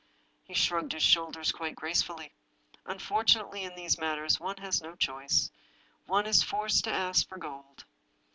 [0.41, 2.33] He shrugged his shoulders quite gracefully."
[2.91, 5.51] Unfortunately, in these matters one has no choice—
[6.07, 7.85] one is forced to ask for gold."